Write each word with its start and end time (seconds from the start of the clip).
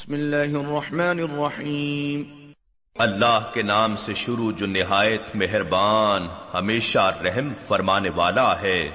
بسم 0.00 0.12
اللہ 0.12 0.36
الرحمن 0.36 1.20
الرحیم۔ 1.20 2.22
اللہ 2.98 3.50
کے 3.54 3.62
نام 3.62 3.96
سے 3.96 4.14
شروع 4.14 4.52
جو 4.52 4.66
نہایت 4.66 5.22
مہربان 5.34 6.28
ہمیشہ 6.54 7.12
رحم 7.24 7.52
فرمانے 7.66 8.08
والا 8.08 8.60
ہے۔ 8.60 8.90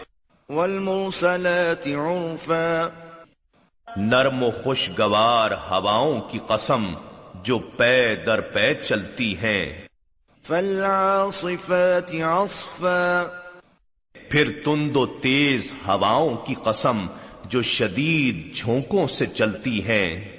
والمرسلات 0.49 1.88
عرفا۔ 1.88 2.88
نرم 3.97 4.44
و 4.44 4.52
خوشگوار 4.52 5.52
ہواؤں 5.52 6.22
کی 6.22 6.40
قسم 6.47 6.83
جو 7.44 7.58
پے 7.58 8.15
در 8.15 8.42
پے 8.42 8.74
چلتی 8.76 9.37
ہیں۔ 9.37 9.87
فالعاصفات 10.44 12.15
عصفا۔ 12.15 13.24
پھر 14.29 14.51
تند 14.65 14.96
و 14.96 15.06
تیز 15.06 15.72
ہواؤں 15.87 16.35
کی 16.35 16.55
قسم 16.63 17.05
جو 17.45 17.62
شدید 17.62 18.55
جھونکوں 18.55 19.08
سے 19.08 19.26
چلتی 19.26 19.88
ہیں۔ 19.88 20.34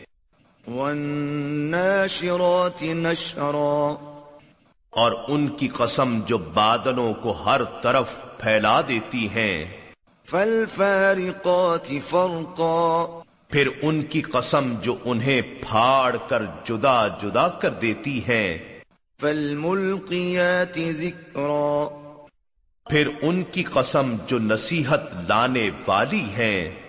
والناشرات 0.69 2.83
نشرا۔ 2.83 3.95
اور 4.91 5.12
ان 5.29 5.48
کی 5.48 5.69
قسم 5.69 6.19
جو 6.27 6.39
بادلوں 6.39 7.15
کو 7.15 7.33
ہر 7.33 7.65
طرف 7.65 8.15
پھیلا 8.39 8.80
دیتی 8.80 9.29
ہیں۔ 9.29 9.65
فالفارقات 10.30 11.87
فرقا۔ 11.87 13.20
پھر 13.48 13.69
ان 13.83 14.02
کی 14.02 14.23
قسم 14.23 14.75
جو 14.83 14.97
انہیں 15.05 15.41
پھاڑ 15.41 16.16
کر 16.29 16.42
جدا 16.65 17.09
جدا 17.09 17.48
کر 17.48 17.73
دیتی 17.73 18.25
ہیں۔ 18.25 18.78
فالملقیات 19.20 20.75
ذکرا۔ 20.75 21.89
پھر 22.91 23.09
ان 23.23 23.42
کی 23.42 23.62
قسم 23.62 24.17
جو 24.27 24.39
نصیحت 24.39 25.01
لانے 25.28 25.70
والی 25.87 26.20
ہیں۔ 26.20 26.80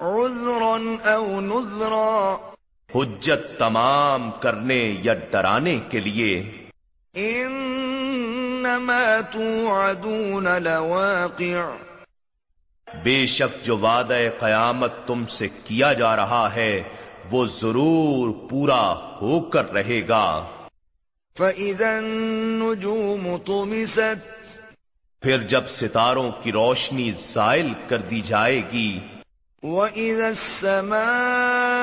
عذرا 0.00 1.14
او 1.14 1.40
نذرا۔ 1.40 2.36
حجت 2.94 3.58
تمام 3.58 4.30
کرنے 4.30 4.96
یا 5.02 5.14
ڈرانے 5.14 5.80
کے 5.90 6.00
لیے۔ 6.00 6.52
انما 7.14 9.20
توعدون 9.32 10.62
لواقع۔ 10.62 11.76
بے 13.02 13.26
شک 13.26 13.64
جو 13.64 13.78
وعدہ 13.78 14.18
قیامت 14.38 14.92
تم 15.06 15.26
سے 15.26 15.48
کیا 15.64 15.92
جا 15.92 16.16
رہا 16.16 16.54
ہے 16.54 16.82
وہ 17.30 17.46
ضرور 17.46 18.50
پورا 18.50 18.92
ہو 18.92 19.40
کر 19.40 19.72
رہے 19.72 20.08
گا۔ 20.08 20.44
فَإِذَا 21.38 21.96
النُّجُومُ 21.96 23.38
طُمِسَتْ۔ 23.44 24.26
پھر 25.20 25.42
جب 25.42 25.68
ستاروں 25.68 26.30
کی 26.42 26.52
روشنی 26.52 27.12
زائل 27.18 27.72
کر 27.88 27.98
دی 27.98 28.20
جائے 28.20 28.62
گی۔ 28.72 28.98
وَإِذَا 29.62 30.26
السَّمَاءُ 30.26 31.75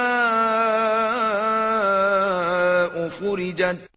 فُرِجَتْ۔ 3.09 3.87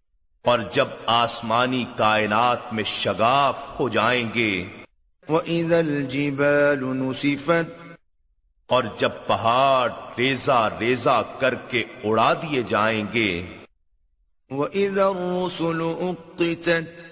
اور 0.42 0.58
جب 0.72 0.88
آسمانی 1.06 1.84
کائنات 1.96 2.72
میں 2.72 2.84
شگاف 2.84 3.80
ہو 3.80 3.88
جائیں 3.88 4.30
گے۔ 4.34 4.68
وَإِذَا 5.28 5.78
الْجِبَالُ 5.78 6.94
نُسِفَتْ۔ 6.94 7.86
اور 8.66 8.84
جب 8.98 9.10
پہاڑ 9.26 9.92
ریزا 10.18 10.68
ریزا 10.80 11.22
کر 11.22 11.54
کے 11.54 11.84
اڑا 12.04 12.32
دیے 12.32 12.62
جائیں 12.62 13.04
گے۔ 13.12 13.46
وَإِذَا 14.50 15.06
الرُّسُلُ 15.06 15.82
أُقِّتَتْ۔ 15.82 17.06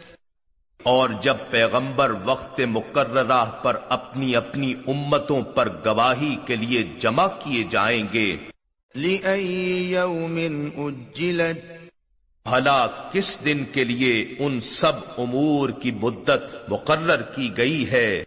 اور 0.82 1.08
جب 1.20 1.36
پیغمبر 1.50 2.12
وقت 2.24 2.60
مقررہ 2.60 3.44
پر 3.44 3.76
اپنی 3.88 4.36
اپنی 4.36 4.74
امتوں 4.86 5.42
پر 5.42 5.68
گواہی 5.84 6.36
کے 6.46 6.56
لیے 6.56 6.82
جمع 6.82 7.26
کیے 7.26 7.62
جائیں 7.62 8.04
گے۔ 8.12 8.36
لِأَيِّ 8.96 9.96
يَوْمٍ 9.98 10.48
أُجِّلَتْ۔ 10.76 11.83
بھلا 12.50 12.86
کس 12.86 13.44
دن 13.44 13.64
کے 13.72 13.84
لیے 13.84 14.34
ان 14.38 14.60
سب 14.60 14.92
امور 15.18 15.68
کی 15.68 15.90
مدت 15.90 16.54
مقرر 16.68 17.22
کی 17.22 17.56
گئی 17.56 17.90
ہے؟ 17.90 18.24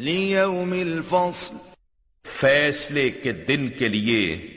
لِيَوْمِ 0.00 0.80
الْفَصْلِ 0.80 1.56
فیصلے 2.26 3.10
کے 3.10 3.32
دن 3.32 3.68
کے 3.78 3.88
لیے۔ 3.88 4.48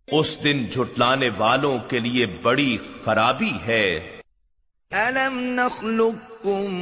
اس 0.09 0.45
دن 0.45 0.67
جھٹلانے 0.71 1.31
والوں 1.39 1.79
کے 1.79 1.99
لیے 1.99 2.27
بڑی 2.27 2.79
خرابی 3.05 3.53
ہے۔ 3.67 4.21
ألم 4.93 5.41
نخلقكم 5.41 6.75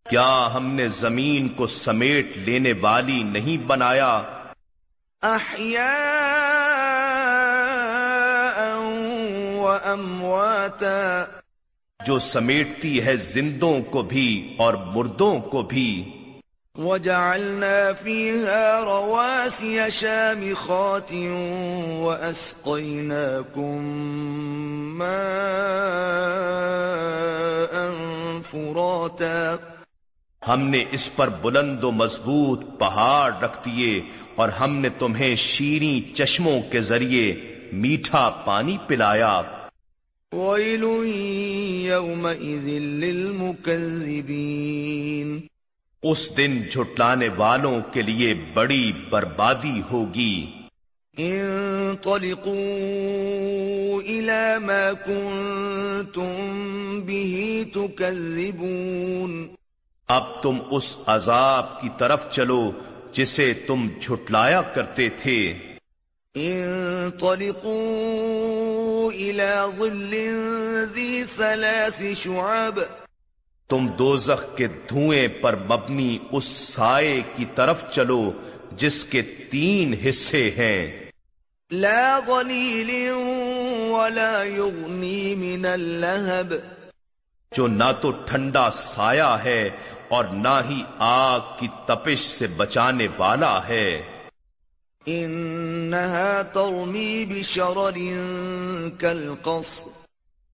کیا 0.09 0.49
ہم 0.53 0.71
نے 0.71 0.87
زمین 0.87 1.49
کو 1.49 1.67
سمیٹ 1.67 2.37
لینے 2.37 2.73
والی 2.81 3.23
نہیں 3.23 3.57
بنایا؟ 3.57 4.21
أحياء 5.23 5.85
وأمواتا 9.55 11.25
جو 12.05 12.19
سمیٹتی 12.19 13.05
ہے 13.05 13.15
زندوں 13.15 13.81
کو 13.81 14.01
بھی 14.01 14.55
اور 14.59 14.73
مردوں 14.73 15.39
کو 15.39 15.61
بھی۔ 15.61 16.11
وجعلنا 16.77 17.91
فيها 18.03 18.79
رواسي 18.85 19.79
شامخات 19.91 21.13
وأسقيناكم 21.97 23.83
ماء 24.97 25.24
فراتا 29.07 29.55
ہم 30.47 30.61
نے 30.61 30.85
اس 30.91 31.15
پر 31.15 31.29
بلند 31.29 31.83
و 31.83 31.91
مضبوط 31.91 32.79
پہاڑ 32.79 33.33
رکھ 33.33 33.65
دیے 33.65 34.01
اور 34.35 34.49
ہم 34.49 34.77
نے 34.77 34.89
تمہیں 34.89 35.35
شیریں 35.35 36.15
چشموں 36.15 36.61
کے 36.71 36.81
ذریعے 36.81 37.35
میٹھا 37.73 38.29
پانی 38.29 38.77
پلایا۔ 38.87 39.41
ويل 40.31 40.83
يومئذ 41.85 42.67
للمكذبين۔ 42.67 45.39
اس 46.03 46.37
دن 46.37 46.61
جھٹلانے 46.71 47.27
والوں 47.37 47.81
کے 47.93 48.01
لیے 48.01 48.33
بڑی 48.53 48.91
بربادی 49.09 49.81
ہوگی۔ 49.91 50.51
انطلقوا 51.17 52.55
الى 54.01 54.59
ما 54.59 54.91
كنتم 55.05 56.33
به 57.01 57.61
تكذبون 57.73 59.47
اب 60.07 60.43
تم 60.43 60.57
اس 60.71 60.97
عذاب 61.05 61.81
کی 61.81 61.89
طرف 61.97 62.31
چلو 62.31 62.71
جسے 63.11 63.53
تم 63.53 63.87
جھٹلایا 64.01 64.61
کرتے 64.61 65.09
تھے۔ 65.09 65.57
انطلقوا 66.35 67.71
الى 69.13 69.51
ظل 69.77 70.13
ذي 70.93 71.23
ثلاث 71.37 72.01
شعب۔ 72.17 72.79
تم 73.69 73.87
دوزخ 73.87 74.57
کے 74.57 74.67
دھوئیں 74.67 75.27
پر 75.27 75.55
مبنی 75.55 76.17
اس 76.31 76.45
سائے 76.45 77.21
کی 77.35 77.45
طرف 77.55 77.91
چلو 77.91 78.31
جس 78.71 79.03
کے 79.03 79.21
تین 79.21 79.93
حصے 80.09 80.49
ہیں۔ 80.49 81.04
لا 81.71 82.19
ظليل 82.27 83.11
ولا 83.89 84.43
يغني 84.43 85.35
من 85.35 85.65
اللهب. 85.65 86.53
جو 87.51 87.67
نہ 87.67 87.91
تو 88.01 88.11
ٹھنڈا 88.11 88.69
سایہ 88.69 89.37
ہے 89.43 89.69
اور 90.07 90.25
نہ 90.25 90.61
ہی 90.69 90.83
آگ 90.97 91.39
کی 91.59 91.67
تپش 91.85 92.19
سے 92.19 92.47
بچانے 92.47 93.07
والا 93.17 93.67
ہے۔ 93.67 94.01
انها 95.05 96.41
ترمي 96.53 97.25
بشرر 97.29 97.97
كالقصر 98.99 99.89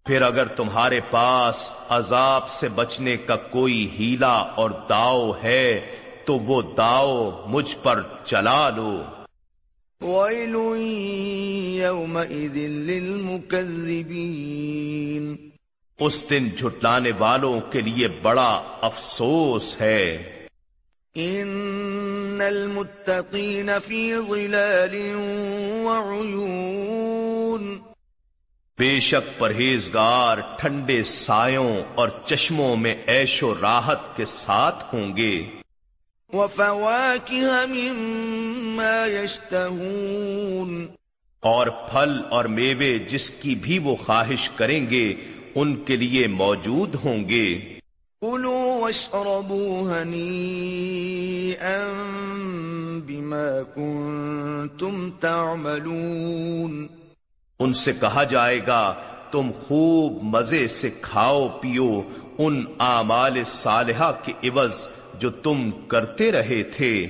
پھر 0.07 0.23
اگر 0.23 0.47
تمہارے 0.47 1.01
پاس 1.11 1.71
عذاب 1.89 2.51
سے 2.51 2.69
بچنے 2.69 3.17
کا 3.17 3.37
کوئی 3.37 3.89
ہیلا 3.99 4.29
اور 4.29 4.71
داؤ 4.71 5.33
ہے 5.43 5.87
تو 6.25 6.39
وہ 6.39 6.63
داؤ 6.77 7.47
مجھ 7.47 7.77
پر 7.83 8.03
چلا 8.25 8.71
لو۔ 8.71 9.03
وَيْلٌ 10.01 10.77
يَوْمَئِذٍ 11.87 12.69
لِّلْمُكَذِّبِينَ۔ 12.69 15.49
اس 16.01 16.31
دن 16.31 16.51
جھٹلانے 16.51 17.11
والوں 17.19 17.61
کے 17.61 17.81
لیے 17.81 18.09
بڑا 18.09 18.63
افسوس 18.81 19.81
ہے۔ 19.81 20.23
إِنَّ 21.19 22.45
الْمُتَّقِينَ 22.45 23.71
فِي 23.87 24.13
ظِلَالٍ 24.31 25.01
وَعُيُونٍ۔ 25.85 27.77
بے 28.79 29.01
شک 29.01 29.41
پرہیزگار 29.41 30.39
ٹھنڈے 30.59 31.03
سایوں 31.03 31.77
اور 31.95 32.09
چشموں 32.25 32.77
میں 32.77 32.95
عیش 33.09 33.43
و 33.43 33.55
راحت 33.61 34.17
کے 34.17 34.25
ساتھ 34.25 34.95
ہوں 34.95 35.17
گے۔ 35.17 35.47
وَفَوَاكِهَ 36.33 37.67
مِمَّا 37.69 39.07
يَشْتَهُونَ. 39.07 40.87
اور 41.41 41.67
پھل 41.67 42.21
اور 42.31 42.45
میوے 42.45 42.99
جس 42.99 43.31
کی 43.31 43.55
بھی 43.55 43.79
وہ 43.79 43.97
خواہش 43.97 44.49
کریں 44.49 44.91
گے 44.91 45.15
ان 45.55 45.77
کے 45.77 45.97
لیے 45.97 46.27
موجود 46.27 46.95
ہوں 47.05 47.29
گے۔ 47.29 47.79
كُلُوا 48.21 48.81
وَاشْرَبُوا 48.81 49.99
هَنِيئًا 49.99 51.79
بِمَا 53.07 53.63
كُنتُمْ 53.75 55.11
تَعْمَلُونَ. 55.21 56.87
ان 57.59 57.73
سے 57.73 57.93
کہا 57.93 58.25
جائے 58.25 58.61
گا 58.67 58.95
تم 59.31 59.51
خوب 59.51 60.23
مزے 60.23 60.69
سے 60.69 60.91
کھاؤ 61.01 61.49
پیو 61.49 62.03
ان 62.39 62.65
اعمال 62.81 63.45
صالحہ 63.47 64.13
کے 64.25 64.49
عوض 64.49 64.89
جو 65.19 65.31
تم 65.31 65.71
کرتے 65.89 66.33
رہے 66.33 66.63
تھے۔ 66.63 67.07